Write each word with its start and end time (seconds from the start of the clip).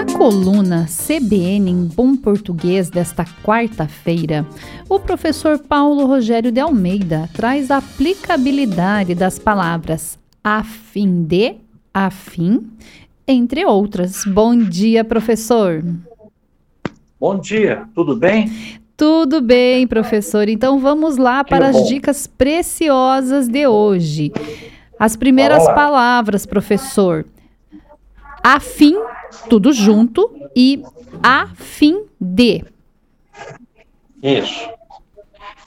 Na 0.00 0.06
coluna 0.16 0.86
CBN 0.86 1.70
em 1.70 1.84
Bom 1.84 2.16
Português 2.16 2.88
desta 2.88 3.22
quarta-feira, 3.44 4.46
o 4.88 4.98
professor 4.98 5.58
Paulo 5.58 6.06
Rogério 6.06 6.50
de 6.50 6.58
Almeida 6.58 7.28
traz 7.34 7.70
a 7.70 7.76
aplicabilidade 7.76 9.14
das 9.14 9.38
palavras 9.38 10.18
a 10.42 10.64
fim 10.64 11.22
de, 11.24 11.56
a 11.92 12.10
fim, 12.10 12.66
entre 13.28 13.66
outras. 13.66 14.24
Bom 14.24 14.56
dia, 14.56 15.04
professor. 15.04 15.84
Bom 17.20 17.38
dia, 17.38 17.86
tudo 17.94 18.16
bem? 18.16 18.50
Tudo 18.96 19.42
bem, 19.42 19.86
professor. 19.86 20.48
Então 20.48 20.78
vamos 20.78 21.18
lá 21.18 21.44
para 21.44 21.68
as 21.68 21.86
dicas 21.86 22.26
preciosas 22.26 23.48
de 23.48 23.66
hoje. 23.66 24.32
As 24.98 25.14
primeiras 25.14 25.66
palavras, 25.66 26.46
professor. 26.46 27.26
A 28.42 28.58
fim, 28.58 28.96
tudo 29.48 29.72
junto, 29.72 30.30
e 30.56 30.82
a 31.22 31.48
fim 31.54 32.06
de. 32.20 32.64
Isso. 34.22 34.68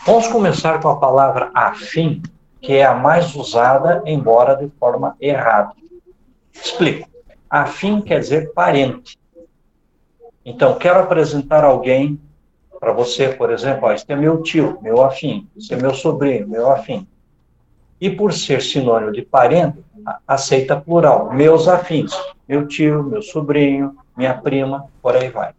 Vamos 0.06 0.28
começar 0.28 0.82
com 0.82 0.90
a 0.90 0.98
palavra 0.98 1.52
afim, 1.54 2.22
que 2.60 2.74
é 2.74 2.86
a 2.86 2.94
mais 2.94 3.36
usada, 3.36 4.04
embora 4.06 4.56
de 4.56 4.70
forma 4.80 5.16
errada. 5.20 5.74
Explico. 6.52 7.10
Afim 7.50 8.02
quer 8.02 8.20
dizer 8.20 8.52
parente. 8.54 9.18
Então, 10.46 10.78
quero 10.78 11.00
apresentar 11.00 11.64
alguém 11.64 12.20
para 12.80 12.92
você, 12.92 13.30
por 13.30 13.50
exemplo, 13.50 13.88
ó, 13.88 13.94
este 13.94 14.12
é 14.12 14.16
meu 14.16 14.42
tio, 14.42 14.78
meu 14.82 15.02
afim, 15.02 15.48
esse 15.56 15.74
é 15.74 15.78
meu 15.78 15.94
sobrinho, 15.94 16.48
meu 16.48 16.70
afim. 16.70 17.08
E 18.02 18.10
por 18.10 18.34
ser 18.34 18.62
sinônimo 18.62 19.14
de 19.14 19.22
parente, 19.22 19.78
aceita 20.28 20.76
plural, 20.76 21.32
meus 21.32 21.70
afins, 21.70 22.14
meu 22.48 22.68
tio, 22.68 23.04
meu 23.04 23.22
sobrinho, 23.22 23.98
minha 24.16 24.34
prima, 24.34 24.88
por 25.02 25.16
aí 25.16 25.30
vai. 25.30 25.54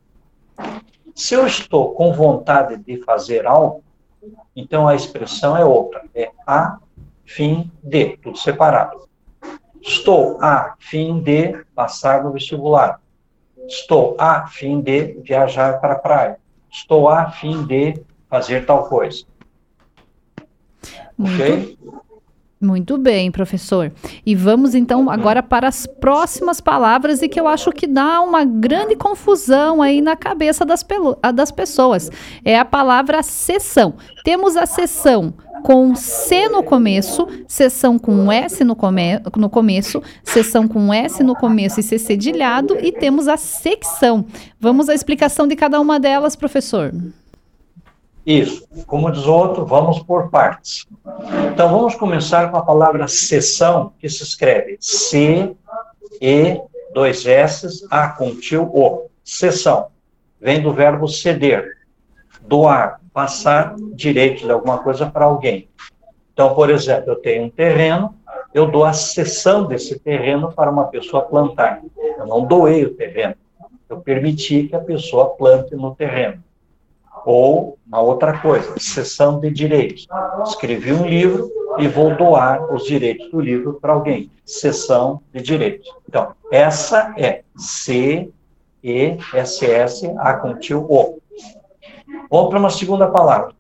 Se 1.15 1.35
eu 1.35 1.47
estou 1.47 1.95
com 1.95 2.13
vontade 2.13 2.77
de 2.77 3.03
fazer 3.03 3.47
algo, 3.47 3.83
então 4.55 4.89
a 4.89 4.95
expressão 4.95 5.57
é 5.57 5.65
outra, 5.65 6.05
é 6.15 6.31
a 6.47 6.79
fim 7.25 7.71
de, 7.83 8.17
tudo 8.19 8.39
separado. 8.39 9.09
Estou 9.81 10.39
a 10.43 10.77
fim 10.79 11.21
de 11.21 11.65
passar 11.75 12.25
no 12.25 12.33
vestibular. 12.33 13.01
Estou 13.67 14.17
a 14.19 14.47
fim 14.47 14.81
de 14.81 15.21
viajar 15.23 15.81
para 15.81 15.95
a 15.95 15.99
praia 15.99 16.39
estou 16.75 17.09
a 17.09 17.31
fim 17.31 17.65
de 17.65 18.03
fazer 18.29 18.67
tal 18.67 18.89
coisa. 18.89 19.25
Muito, 21.17 21.41
ok? 21.41 21.79
Muito 22.65 22.97
bem, 22.97 23.31
professor. 23.31 23.93
E 24.25 24.35
vamos 24.35 24.75
então 24.75 25.11
agora 25.11 25.43
para 25.43 25.69
as 25.69 25.87
próximas 25.87 26.63
palavras 26.63 27.21
e 27.21 27.29
que 27.29 27.39
eu 27.39 27.47
acho 27.47 27.71
que 27.71 27.87
dá 27.87 28.23
uma 28.23 28.43
grande 28.43 28.97
confusão 28.97 29.83
aí 29.83 30.01
na 30.01 30.17
cabeça 30.17 30.65
das, 30.65 30.85
das 31.35 31.51
pessoas. 31.51 32.11
É 32.43 32.59
a 32.59 32.65
palavra 32.65 33.23
sessão. 33.23 33.95
Temos 34.25 34.57
a 34.57 34.65
sessão 34.65 35.35
com 35.63 35.95
C 35.95 36.49
no 36.49 36.63
começo, 36.63 37.29
sessão 37.47 37.99
com 37.99 38.33
S 38.33 38.65
no, 38.65 38.75
come 38.75 39.21
no 39.37 39.51
começo, 39.51 40.03
sessão 40.23 40.67
com 40.67 40.93
S 40.93 41.23
no 41.23 41.35
começo 41.35 41.81
e 41.81 41.83
C 41.83 41.99
cedilhado, 41.99 42.79
e 42.81 42.91
temos 42.91 43.29
a 43.29 43.37
secção. 43.37 44.25
Vamos 44.59 44.89
à 44.89 44.95
explicação 44.95 45.47
de 45.47 45.55
cada 45.55 45.79
uma 45.81 46.01
delas, 46.01 46.35
professor. 46.35 46.93
Isso. 48.27 48.67
Como 48.87 49.11
diz 49.11 49.27
outro, 49.27 49.67
vamos 49.67 49.99
por 50.01 50.31
partes. 50.31 50.87
Então, 51.53 51.69
vamos 51.69 51.95
começar 51.95 52.51
com 52.51 52.57
a 52.57 52.65
palavra 52.65 53.07
sessão, 53.07 53.93
que 53.99 54.09
se 54.09 54.23
escreve 54.23 54.79
C, 54.81 55.55
E, 56.21 56.61
dois 56.93 57.27
S, 57.27 57.87
A 57.91 58.09
com 58.09 58.35
tio, 58.35 58.65
O. 58.73 59.09
Sessão. 59.23 59.89
Vem 60.41 60.63
do 60.63 60.73
verbo 60.73 61.09
ceder, 61.09 61.79
doar, 62.43 63.01
passar 63.13 63.75
direito 63.95 64.45
de 64.45 64.51
alguma 64.51 64.79
coisa 64.79 65.07
para 65.07 65.25
alguém. 65.25 65.69
Então, 66.33 66.55
por 66.55 66.69
exemplo, 66.69 67.13
eu 67.13 67.17
tenho 67.17 67.45
um 67.45 67.51
terreno, 67.51 68.15
eu 68.53 68.71
dou 68.71 68.85
a 68.85 68.93
cessão 68.93 69.67
desse 69.67 69.99
terreno 69.99 70.53
para 70.53 70.71
uma 70.71 70.85
pessoa 70.85 71.23
plantar. 71.23 71.81
Eu 72.19 72.27
não 72.27 72.45
doei 72.45 72.85
o 72.85 72.95
terreno, 72.95 73.35
eu 73.89 74.01
permiti 74.01 74.65
que 74.65 74.77
a 74.77 74.81
pessoa 74.81 75.31
plante 75.31 75.75
no 75.75 75.95
terreno. 75.95 76.43
Ou 77.25 77.79
uma 77.87 78.01
outra 78.01 78.39
coisa, 78.39 78.75
cessão 78.79 79.41
de 79.41 79.51
direitos. 79.51 80.07
Escrevi 80.45 80.93
um 80.93 81.07
livro 81.07 81.51
e 81.79 81.89
vou 81.89 82.15
doar 82.17 82.73
os 82.73 82.85
direitos 82.85 83.31
do 83.31 83.41
livro 83.41 83.79
para 83.81 83.93
alguém. 83.93 84.31
Cessão 84.45 85.23
de 85.33 85.41
direitos. 85.43 85.89
Então, 86.09 86.35
essa 86.51 87.15
é 87.17 87.43
C, 87.57 88.31
E, 88.83 89.17
S, 89.33 89.65
S, 89.65 90.15
A 90.19 90.35
com 90.35 90.59
tio, 90.59 90.87
O. 90.89 91.19
Vamos 92.31 92.51
para 92.51 92.59
uma 92.59 92.71
segunda 92.71 93.09
palavra. 93.09 93.55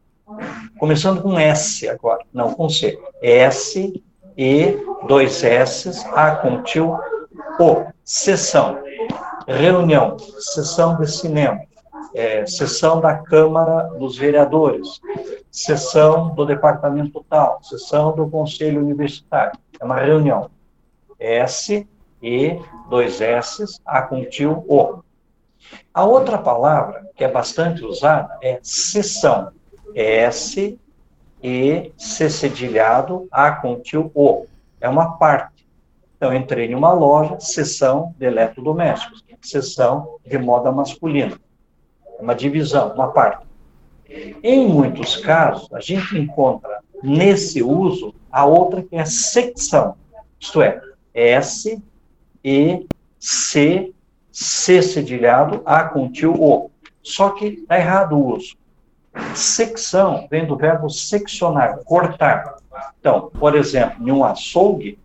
Começando 0.79 1.23
com 1.23 1.39
S 1.39 1.89
agora, 1.89 2.25
não 2.33 2.53
com 2.53 2.69
C. 2.69 2.99
S, 3.23 4.03
E, 4.37 4.79
dois 5.07 5.43
S, 5.43 5.91
A 6.15 6.33
com 6.37 6.63
tio, 6.63 6.99
O. 7.59 7.85
Sessão. 8.05 8.79
Reunião. 9.47 10.19
Sessão 10.19 10.97
de 10.97 11.11
cinema. 11.11 11.61
É, 12.15 12.47
sessão 12.47 13.01
da 13.01 13.19
Câmara 13.19 13.89
dos 13.99 14.17
Vereadores. 14.17 15.01
Sessão 15.51 16.33
do 16.35 16.47
departamento 16.47 17.25
tal. 17.29 17.59
Sessão 17.63 18.15
do 18.15 18.29
Conselho 18.31 18.81
Universitário. 18.81 19.59
É 19.81 19.85
uma 19.85 19.99
reunião. 19.99 20.49
S, 21.19 21.87
E, 22.23 22.61
dois 22.89 23.21
S, 23.21 23.65
A 23.85 24.03
com 24.03 24.25
tio, 24.25 24.65
O. 24.69 25.03
A 25.93 26.05
outra 26.05 26.39
palavra 26.39 27.09
que 27.17 27.25
é 27.25 27.29
bastante 27.29 27.85
usada 27.85 28.39
é 28.43 28.61
sessão. 28.63 29.51
É 29.95 30.21
S, 30.23 30.79
E, 31.43 31.93
C 31.97 32.31
cedilhado, 32.31 33.27
A 33.31 33.51
com 33.51 33.81
tio, 33.81 34.11
O. 34.15 34.47
É 34.81 34.89
uma 34.89 35.17
parte. 35.17 35.67
Então, 36.17 36.33
entrei 36.33 36.71
em 36.71 36.75
uma 36.75 36.93
loja, 36.93 37.41
sessão 37.41 38.15
de 38.17 38.25
eletrodomésticos, 38.25 39.25
sessão 39.43 40.17
de 40.25 40.39
moda 40.39 40.71
masculina. 40.73 41.39
Uma 42.19 42.35
divisão, 42.35 42.93
uma 42.95 43.09
parte. 43.09 43.45
Em 44.43 44.69
muitos 44.69 45.17
casos, 45.17 45.73
a 45.73 45.81
gente 45.81 46.17
encontra 46.19 46.81
nesse 47.03 47.63
uso 47.63 48.15
a 48.31 48.45
outra 48.45 48.83
que 48.83 48.97
é 48.97 49.05
secção, 49.05 49.97
isto 50.39 50.63
é, 50.63 50.81
S, 51.13 51.83
E, 52.43 52.87
C 53.19 53.95
C 54.35 54.83
cedilhado, 54.83 55.63
A 55.65 55.85
com 55.85 56.11
tio, 56.11 56.35
O. 56.35 56.69
Só 57.01 57.31
que 57.31 57.47
está 57.47 57.79
errado 57.79 58.19
o 58.19 58.35
uso. 58.35 58.57
Secção 59.33 60.27
vem 60.29 60.45
do 60.45 60.57
verbo 60.57 60.91
seccionar, 60.91 61.79
cortar. 61.85 62.57
Então, 62.99 63.31
por 63.39 63.55
exemplo, 63.55 64.07
em 64.07 64.11
um 64.11 64.25
açougue, 64.25 64.99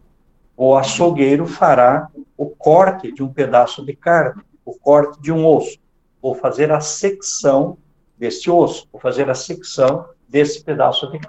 o 0.57 0.75
açougueiro 0.75 1.45
fará 1.45 2.09
o 2.35 2.47
corte 2.47 3.11
de 3.11 3.21
um 3.21 3.31
pedaço 3.31 3.85
de 3.85 3.95
carne, 3.95 4.41
o 4.65 4.73
corte 4.73 5.21
de 5.21 5.31
um 5.31 5.45
osso. 5.45 5.77
Vou 6.21 6.35
fazer 6.35 6.71
a 6.71 6.81
secção 6.81 7.77
desse 8.17 8.49
osso, 8.49 8.87
vou 8.91 8.99
fazer 8.99 9.29
a 9.29 9.35
secção 9.35 10.05
desse 10.27 10.63
pedaço 10.63 11.09
de, 11.11 11.19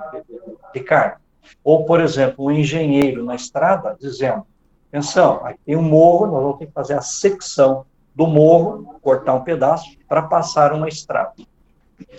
de 0.74 0.80
carne. 0.80 1.20
Ou, 1.62 1.84
por 1.84 2.00
exemplo, 2.00 2.46
um 2.46 2.50
engenheiro 2.50 3.24
na 3.24 3.34
estrada 3.34 3.96
dizendo: 3.98 4.46
atenção, 4.88 5.44
aqui 5.44 5.60
tem 5.66 5.76
um 5.76 5.82
morro, 5.82 6.26
nós 6.26 6.42
vamos 6.42 6.58
ter 6.58 6.66
que 6.66 6.72
fazer 6.72 6.94
a 6.94 7.00
secção 7.00 7.86
do 8.14 8.26
morro, 8.26 8.98
cortar 9.00 9.34
um 9.34 9.44
pedaço, 9.44 9.96
para 10.08 10.22
passar 10.22 10.72
uma 10.72 10.88
estrada. 10.88 11.34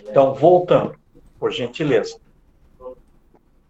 Então, 0.10 0.34
voltando, 0.34 0.96
por 1.40 1.52
gentileza. 1.52 2.18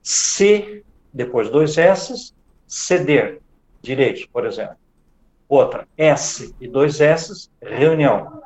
Se, 0.02 0.84
depois 1.14 1.50
dois 1.50 1.78
S, 1.78 2.34
ceder, 2.68 3.42
direito, 3.82 4.30
por 4.32 4.46
exemplo. 4.46 4.76
Outra, 5.48 5.88
S 5.98 6.56
e 6.60 6.68
dois 6.68 7.02
S, 7.02 7.50
reunião. 7.62 8.42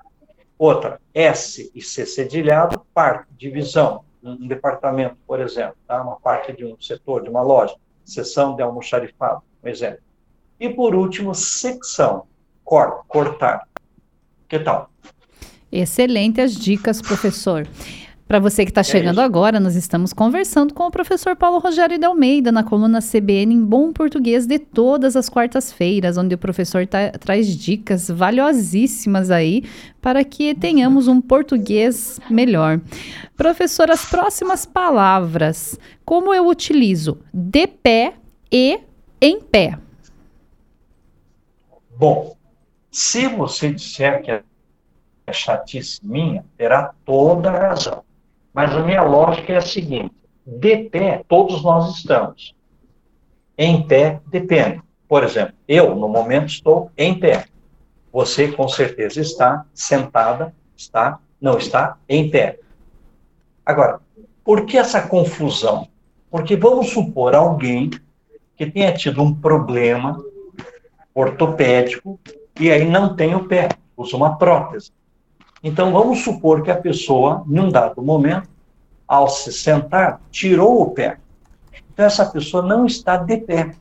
Outra, 0.57 1.01
S 1.13 1.71
e 1.73 1.81
C 1.81 2.05
cedilhado, 2.05 2.85
parte, 2.93 3.27
divisão. 3.37 4.03
Um 4.23 4.47
departamento, 4.47 5.17
por 5.27 5.39
exemplo, 5.39 5.75
tá? 5.87 6.01
uma 6.01 6.15
parte 6.15 6.51
de 6.53 6.65
um 6.65 6.79
setor, 6.79 7.23
de 7.23 7.29
uma 7.29 7.41
loja. 7.41 7.75
Seção 8.03 8.55
de 8.55 8.61
almoxarifado, 8.61 9.41
um 9.63 9.67
exemplo. 9.67 9.99
E, 10.59 10.69
por 10.69 10.95
último, 10.95 11.35
secção, 11.35 12.25
corta, 12.63 13.03
cortar. 13.07 13.67
Que 14.47 14.59
tal? 14.59 14.89
Excelente 15.71 16.39
as 16.39 16.55
dicas, 16.55 17.01
professor. 17.01 17.67
Para 18.27 18.39
você 18.39 18.65
que 18.65 18.71
está 18.71 18.81
é 18.81 18.83
chegando 18.83 19.17
isso. 19.17 19.21
agora, 19.21 19.59
nós 19.59 19.75
estamos 19.75 20.11
conversando 20.11 20.73
com 20.73 20.87
o 20.87 20.91
professor 20.91 21.35
Paulo 21.35 21.59
Rogério 21.59 21.99
de 21.99 22.05
Almeida 22.05 22.51
na 22.51 22.63
coluna 22.63 22.99
CBN 22.99 23.53
em 23.53 23.63
Bom 23.63 23.93
Português 23.93 24.47
de 24.47 24.57
todas 24.57 25.15
as 25.15 25.29
quartas-feiras, 25.29 26.17
onde 26.17 26.33
o 26.33 26.37
professor 26.37 26.87
tá, 26.87 27.11
traz 27.11 27.55
dicas 27.55 28.09
valiosíssimas 28.09 29.29
aí 29.29 29.63
para 30.01 30.23
que 30.23 30.55
tenhamos 30.55 31.07
um 31.07 31.21
português 31.21 32.19
melhor. 32.27 32.81
Professor, 33.37 33.91
as 33.91 34.05
próximas 34.05 34.65
palavras, 34.65 35.79
como 36.03 36.33
eu 36.33 36.47
utilizo 36.47 37.19
de 37.31 37.67
pé 37.67 38.15
e 38.51 38.79
em 39.21 39.39
pé? 39.39 39.77
Bom, 41.95 42.35
Se 42.89 43.27
você 43.27 43.71
disser 43.73 44.21
que 44.21 44.31
é 44.31 44.41
chatice 45.33 45.99
minha, 46.01 46.45
terá 46.57 46.93
toda 47.03 47.49
a 47.49 47.67
razão. 47.69 48.04
Mas 48.55 48.73
a 48.73 48.81
minha 48.81 49.03
lógica 49.03 49.51
é 49.51 49.57
a 49.57 49.61
seguinte: 49.61 50.15
de 50.47 50.77
pé, 50.89 51.25
todos 51.27 51.61
nós 51.61 51.97
estamos. 51.97 52.55
Em 53.57 53.85
pé, 53.85 54.21
depende. 54.27 54.81
Por 55.09 55.23
exemplo, 55.23 55.53
eu, 55.67 55.93
no 55.93 56.07
momento, 56.07 56.47
estou 56.47 56.89
em 56.97 57.19
pé. 57.19 57.45
Você, 58.13 58.49
com 58.49 58.67
certeza, 58.69 59.19
está 59.19 59.65
sentada, 59.73 60.55
está, 60.75 61.19
não 61.39 61.57
está 61.57 61.97
em 62.07 62.29
pé. 62.29 62.59
Agora, 63.65 63.99
por 64.43 64.65
que 64.65 64.77
essa 64.77 65.05
confusão? 65.05 65.89
Porque 66.31 66.55
vamos 66.55 66.91
supor 66.91 67.35
alguém 67.35 67.89
que 68.55 68.65
tenha 68.65 68.93
tido 68.93 69.21
um 69.21 69.33
problema 69.33 70.23
ortopédico 71.13 72.17
e 72.59 72.71
aí 72.71 72.85
não 72.85 73.15
tem 73.15 73.35
o 73.35 73.47
pé, 73.47 73.67
usa 73.97 74.15
uma 74.15 74.37
prótese. 74.37 74.91
Então, 75.67 75.91
vamos 75.91 76.23
supor 76.23 76.61
que 76.61 76.69
a 76.69 76.77
pessoa, 76.77 77.43
num 77.47 77.69
dado 77.69 77.99
momento, 77.99 78.47
ao 79.07 79.27
se 79.27 79.51
sentar, 79.51 80.21
tirou 80.29 80.79
o 80.79 80.91
pé. 80.91 81.17
Então, 81.91 82.05
essa 82.05 82.23
pessoa 82.23 82.61
não 82.61 82.85
está 82.85 83.17
de 83.17 83.35
pé 83.37 83.73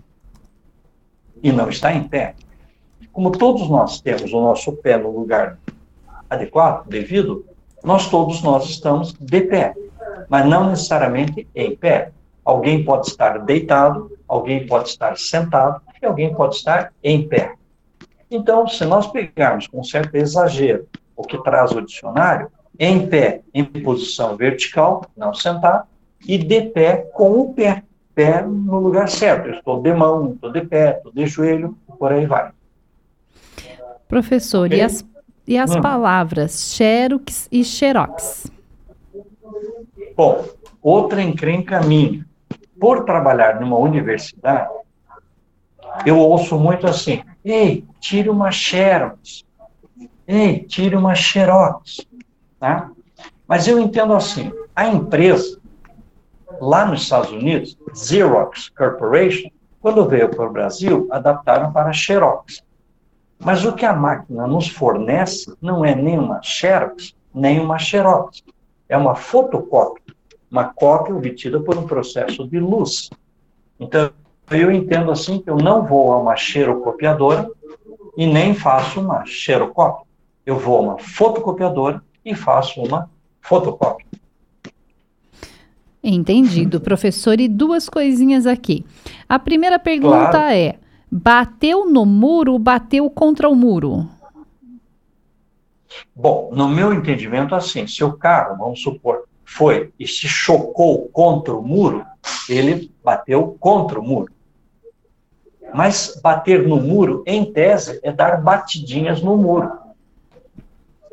e 1.43 1.53
não 1.53 1.69
está 1.69 1.93
em 1.93 2.03
pé. 2.03 2.37
Como 3.13 3.31
todos 3.31 3.69
nós 3.69 4.01
temos 4.01 4.33
o 4.33 4.41
nosso 4.41 4.73
pé 4.73 4.97
no 4.97 5.11
lugar 5.11 5.59
adequado, 6.31 6.89
devido, 6.89 7.45
nós 7.85 8.09
todos 8.09 8.43
nós 8.43 8.65
estamos 8.65 9.13
de 9.13 9.43
pé, 9.43 9.75
mas 10.31 10.47
não 10.47 10.71
necessariamente 10.71 11.47
em 11.55 11.77
pé. 11.77 12.13
Alguém 12.43 12.83
pode 12.83 13.09
estar 13.09 13.41
deitado, 13.41 14.11
alguém 14.27 14.67
pode 14.67 14.89
estar 14.89 15.19
sentado 15.19 15.83
e 16.01 16.07
alguém 16.07 16.35
pode 16.35 16.57
estar 16.57 16.95
em 17.03 17.29
pé. 17.29 17.57
Então, 18.31 18.67
se 18.67 18.87
nós 18.87 19.07
pegarmos 19.07 19.67
com 19.67 19.85
certo 19.85 20.15
exagero 20.15 20.89
o 21.17 21.23
que 21.23 21.43
traz 21.43 21.73
o 21.73 21.81
dicionário, 21.81 22.51
em 22.79 23.07
pé, 23.07 23.43
em 23.53 23.65
posição 23.65 24.37
vertical, 24.37 25.05
não 25.17 25.33
sentar, 25.33 25.87
e 26.27 26.39
de 26.39 26.63
pé 26.63 27.09
com 27.15 27.41
o 27.41 27.55
pé, 27.55 27.83
pé 28.15 28.43
no 28.43 28.79
lugar 28.79 29.09
certo. 29.09 29.49
Eu 29.49 29.55
estou 29.55 29.81
de 29.81 29.93
mão, 29.93 30.33
estou 30.33 30.51
de 30.51 30.63
pé, 30.63 30.97
estou 30.97 31.13
de 31.13 31.27
joelho, 31.27 31.77
por 31.99 32.13
aí 32.13 32.27
vai. 32.27 32.51
Professor, 34.09 34.67
okay? 34.67 34.79
e 34.79 34.83
as, 34.83 35.05
e 35.47 35.59
as 35.59 35.75
hum. 35.75 35.81
palavras 35.81 36.75
xerox 36.75 37.49
e 37.51 37.65
xerox? 37.65 38.51
Bom, 40.17 40.45
outra 40.83 41.23
encrenca 41.23 41.81
minha. 41.81 42.25
Por 42.79 43.05
trabalhar 43.05 43.61
numa 43.61 43.79
universidade, 43.79 44.69
eu 46.05 46.19
ouço 46.19 46.59
muito 46.59 46.87
assim, 46.87 47.23
ei, 47.45 47.85
tire 48.01 48.29
uma 48.29 48.51
xerox, 48.51 49.45
Ei, 50.27 50.61
tire 50.61 50.97
uma 50.97 51.15
xerox. 51.15 52.07
Tá? 52.59 52.91
Mas 53.47 53.69
eu 53.69 53.79
entendo 53.79 54.15
assim: 54.15 54.53
a 54.75 54.89
empresa, 54.89 55.61
lá 56.61 56.87
nos 56.87 57.03
Estados 57.03 57.31
Unidos, 57.31 57.77
Xerox 57.95 58.71
Corporation, 58.71 59.51
quando 59.81 60.09
veio 60.09 60.31
para 60.31 60.47
o 60.47 60.53
Brasil, 60.53 61.07
adaptaram 61.11 61.73
para 61.73 61.93
Xerox. 61.93 62.63
Mas 63.39 63.65
o 63.65 63.75
que 63.75 63.85
a 63.85 63.93
máquina 63.93 64.47
nos 64.47 64.69
fornece 64.69 65.55
não 65.61 65.85
é 65.85 65.95
nem 65.95 66.19
uma 66.19 66.41
Xerox, 66.43 67.15
nem 67.35 67.61
uma 67.61 67.79
Xerox. 67.79 68.43
É 68.89 68.97
uma 68.97 69.15
fotocópia, 69.15 70.15
uma 70.51 70.65
cópia 70.65 71.15
obtida 71.15 71.61
por 71.61 71.77
um 71.77 71.87
processo 71.87 72.49
de 72.49 72.59
luz. 72.59 73.11
Então, 73.79 74.11
eu 74.51 74.71
entendo 74.71 75.11
assim 75.11 75.41
que 75.41 75.51
eu 75.51 75.57
não 75.57 75.85
vou 75.85 76.13
a 76.13 76.19
uma 76.19 76.37
xerocopiadora 76.37 77.51
e 78.17 78.27
nem 78.27 78.55
faço 78.55 79.01
uma 79.01 79.25
xerocópia 79.25 80.05
eu 80.47 80.59
vou 80.59 80.79
a 80.79 80.81
uma 80.81 80.99
fotocopiadora 80.99 82.03
e 82.25 82.35
faço 82.35 82.83
uma 82.83 83.11
fotocópia. 83.41 84.07
Entendido, 86.03 86.81
professor. 86.81 87.41
E 87.41 87.49
duas 87.49 87.89
coisinhas 87.89 88.47
aqui. 88.47 88.85
A 89.29 89.39
primeira 89.39 89.79
pergunta 89.79 90.31
claro. 90.31 90.55
é: 90.55 90.77
bateu 91.11 91.89
no 91.89 92.05
muro 92.05 92.53
ou 92.53 92.59
bateu 92.59 93.09
contra 93.09 93.49
o 93.49 93.57
muro? 93.57 94.07
Bom, 96.15 96.51
no 96.53 96.69
meu 96.69 96.93
entendimento, 96.93 97.55
assim, 97.55 97.87
se 97.87 98.03
o 98.05 98.13
carro, 98.13 98.59
vamos 98.59 98.83
supor, 98.83 99.25
foi 99.45 99.93
e 99.99 100.07
se 100.07 100.27
chocou 100.27 101.09
contra 101.09 101.55
o 101.55 101.63
muro, 101.63 102.05
ele 102.49 102.91
bateu 103.03 103.57
contra 103.59 103.99
o 103.99 104.03
muro. 104.03 104.33
Mas 105.73 106.21
bater 106.23 106.67
no 106.67 106.81
muro, 106.81 107.23
em 107.27 107.51
tese, 107.51 107.99
é 108.03 108.13
dar 108.13 108.43
batidinhas 108.43 109.23
no 109.23 109.37
muro 109.37 109.84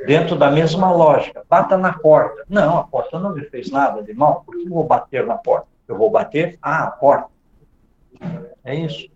dentro 0.06 0.36
da 0.36 0.50
mesma 0.50 0.92
lógica. 0.92 1.44
Bata 1.50 1.78
na 1.78 1.94
porta. 1.94 2.44
Não, 2.50 2.78
a 2.78 2.84
porta 2.84 3.20
não 3.20 3.34
me 3.34 3.42
fez 3.46 3.70
nada 3.70 4.02
de 4.02 4.14
mal. 4.14 4.44
Por 4.46 4.58
que 4.58 4.68
eu 4.68 4.70
vou 4.70 4.84
bater 4.84 5.26
na 5.26 5.36
porta? 5.36 5.68
Eu 5.88 5.98
vou 5.98 6.10
bater 6.10 6.58
a 6.62 6.88
porta. 6.88 7.30
É 8.64 8.76
isso. 8.76 9.10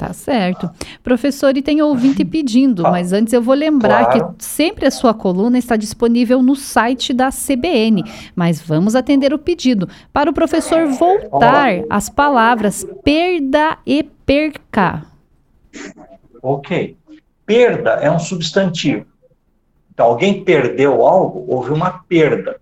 Tá 0.00 0.14
certo. 0.14 0.70
Professor, 1.02 1.54
e 1.54 1.60
tem 1.60 1.82
ouvinte 1.82 2.24
pedindo, 2.24 2.86
ah, 2.86 2.90
mas 2.90 3.12
antes 3.12 3.34
eu 3.34 3.42
vou 3.42 3.54
lembrar 3.54 4.06
claro. 4.06 4.34
que 4.34 4.42
sempre 4.42 4.86
a 4.86 4.90
sua 4.90 5.12
coluna 5.12 5.58
está 5.58 5.76
disponível 5.76 6.42
no 6.42 6.56
site 6.56 7.12
da 7.12 7.28
CBN. 7.28 8.02
Mas 8.34 8.62
vamos 8.62 8.94
atender 8.94 9.34
o 9.34 9.38
pedido. 9.38 9.86
Para 10.10 10.30
o 10.30 10.32
professor 10.32 10.86
voltar 10.86 11.84
às 11.90 12.08
palavras 12.08 12.82
perda 13.04 13.76
e 13.84 14.02
perca. 14.02 15.04
Ok. 16.42 16.96
Perda 17.44 17.90
é 17.90 18.10
um 18.10 18.18
substantivo. 18.18 19.04
Então, 20.00 20.08
alguém 20.08 20.42
perdeu 20.42 21.06
algo, 21.06 21.44
houve 21.46 21.72
uma 21.72 21.90
perda, 21.90 22.58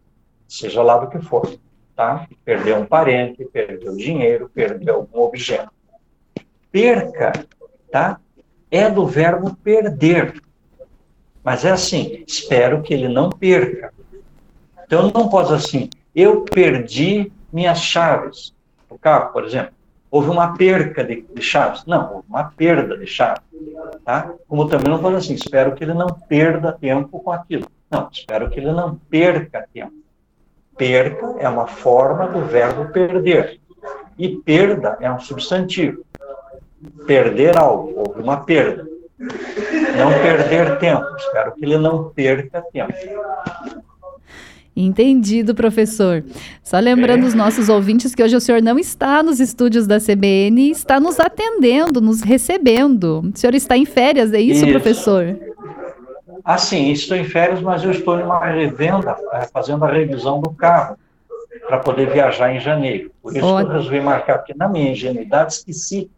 seja 0.49 0.82
lá 0.82 0.96
do 0.99 1.08
que 1.08 1.25
for. 1.25 1.49
Tá? 1.94 2.26
Perdeu 2.44 2.79
um 2.79 2.85
parente, 2.85 3.44
perdeu 3.44 3.96
dinheiro, 3.96 4.50
perdeu 4.52 4.96
algum 4.96 5.20
objeto. 5.20 5.70
Perca, 6.73 7.32
tá? 7.93 8.19
É 8.69 8.90
do 8.90 9.06
verbo 9.06 9.55
perder. 9.62 10.43
Mas 11.44 11.64
é 11.64 11.70
assim, 11.70 12.25
espero 12.26 12.82
que 12.82 12.93
ele 12.93 13.06
não 13.06 13.31
perca. 13.31 13.94
Então, 14.84 15.08
não 15.14 15.29
posso 15.29 15.55
assim, 15.55 15.88
eu 16.17 16.41
perdi 16.41 17.31
minhas 17.52 17.81
chaves 17.81 18.52
do 18.91 18.99
carro, 18.99 19.32
por 19.32 19.44
exemplo. 19.44 19.75
Houve 20.11 20.29
uma 20.29 20.56
perca 20.56 21.05
de, 21.05 21.23
de 21.23 21.41
chaves. 21.41 21.87
Não, 21.87 22.14
houve 22.14 22.26
uma 22.29 22.50
perda 22.50 22.99
de 22.99 23.06
chaves. 23.06 23.44
Tá? 24.08 24.32
Como 24.49 24.66
também 24.66 24.88
não 24.88 25.02
falo 25.02 25.16
assim, 25.16 25.34
espero 25.34 25.75
que 25.75 25.84
ele 25.84 25.93
não 25.93 26.06
perda 26.06 26.72
tempo 26.72 27.20
com 27.20 27.31
aquilo. 27.31 27.66
Não, 27.90 28.08
espero 28.10 28.48
que 28.48 28.58
ele 28.58 28.72
não 28.72 28.94
perca 28.94 29.69
tempo. 29.70 29.93
Perca 30.79 31.34
é 31.38 31.46
uma 31.46 31.67
forma 31.67 32.27
do 32.27 32.41
verbo 32.46 32.91
perder. 32.91 33.60
E 34.19 34.31
perda 34.36 34.96
é 35.03 35.12
um 35.12 35.20
substantivo. 35.20 36.06
Perder 37.06 37.58
algo, 37.58 37.93
houve 37.98 38.22
uma 38.22 38.46
perda. 38.46 38.88
Não 39.19 40.10
perder 40.22 40.79
tempo, 40.79 41.05
espero 41.19 41.53
que 41.53 41.65
ele 41.67 41.77
não 41.77 42.08
perca 42.08 42.65
tempo. 42.72 42.94
Entendido, 44.81 45.56
professor. 45.56 46.25
Só 46.63 46.79
lembrando 46.79 47.27
os 47.27 47.35
nossos 47.35 47.69
ouvintes 47.69 48.15
que 48.15 48.23
hoje 48.23 48.37
o 48.37 48.41
senhor 48.41 48.63
não 48.63 48.79
está 48.79 49.25
nos 49.25 49.41
estúdios 49.41 49.89
da 49.89 49.99
CBN, 49.99 50.70
está 50.70 51.01
nos 51.01 51.19
atendendo, 51.19 52.01
nos 52.01 52.23
recebendo. 52.23 53.29
O 53.35 53.37
senhor 53.37 53.56
está 53.56 53.77
em 53.77 53.85
férias, 53.85 54.32
é 54.32 54.41
isso, 54.41 54.65
isso. 54.65 54.70
professor? 54.70 55.37
Ah, 56.44 56.56
sim, 56.56 56.93
estou 56.93 57.17
em 57.17 57.25
férias, 57.25 57.61
mas 57.61 57.82
eu 57.82 57.91
estou 57.91 58.20
em 58.20 58.23
uma 58.23 58.39
revenda, 58.47 59.17
eh, 59.32 59.49
fazendo 59.53 59.85
a 59.85 59.91
revisão 59.91 60.41
do 60.41 60.51
carro, 60.51 60.97
para 61.67 61.79
poder 61.81 62.11
viajar 62.11 62.55
em 62.55 62.61
janeiro. 62.61 63.11
Por 63.20 63.37
isso 63.37 63.44
Ótimo. 63.44 63.73
eu 63.73 63.77
resolvi 63.79 64.01
marcar 64.01 64.37
aqui 64.37 64.56
na 64.56 64.69
minha 64.69 64.93
ingenuidade, 64.93 65.55
esqueci 65.55 66.08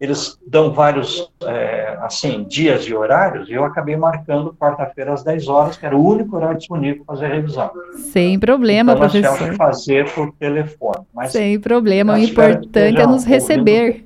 eles 0.00 0.38
dão 0.46 0.72
vários, 0.72 1.30
é, 1.42 1.98
assim, 2.00 2.44
dias 2.44 2.84
e 2.84 2.94
horários, 2.94 3.48
e 3.48 3.52
eu 3.52 3.64
acabei 3.64 3.96
marcando 3.96 4.54
quarta-feira 4.58 5.12
às 5.12 5.22
10 5.22 5.48
horas, 5.48 5.76
que 5.76 5.86
era 5.86 5.96
o 5.96 6.04
único 6.04 6.36
horário 6.36 6.58
disponível 6.58 7.04
para 7.04 7.14
fazer 7.14 7.26
a 7.26 7.34
revisão. 7.34 7.70
Sem 8.12 8.38
problema, 8.38 8.92
então, 8.92 9.08
professor. 9.08 9.54
fazer 9.56 10.10
por 10.12 10.32
telefone. 10.32 11.04
Mas, 11.14 11.32
Sem 11.32 11.58
problema, 11.60 12.14
o 12.14 12.18
importante 12.18 13.00
é 13.00 13.06
nos 13.06 13.24
receber. 13.24 14.04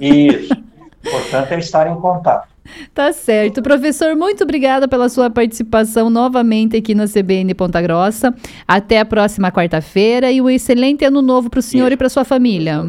Isso. 0.00 0.54
O 0.54 1.08
importante 1.08 1.54
é 1.54 1.58
estar 1.58 1.86
em 1.86 1.94
contato. 1.96 2.54
Tá 2.94 3.12
certo. 3.12 3.62
Professor, 3.62 4.16
muito 4.16 4.42
obrigada 4.42 4.88
pela 4.88 5.08
sua 5.08 5.28
participação 5.28 6.08
novamente 6.08 6.76
aqui 6.76 6.94
na 6.94 7.06
CBN 7.06 7.54
Ponta 7.54 7.80
Grossa. 7.80 8.34
Até 8.66 9.00
a 9.00 9.04
próxima 9.04 9.52
quarta-feira 9.52 10.30
e 10.30 10.40
um 10.40 10.48
excelente 10.48 11.04
ano 11.04 11.20
novo 11.20 11.50
para 11.50 11.60
o 11.60 11.62
senhor 11.62 11.88
Isso. 11.88 11.94
e 11.94 11.96
para 11.96 12.08
sua 12.08 12.24
família. 12.24 12.82